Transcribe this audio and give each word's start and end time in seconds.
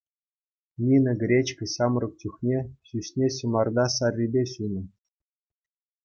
Нина 0.85 1.11
Гречко 1.23 1.67
ҫамрӑк 1.73 2.13
чухне 2.23 2.59
ҫӳҫне 2.87 3.27
ҫӑмарта 3.35 3.83
саррипе 3.97 4.43
ҫунӑ. 4.53 4.81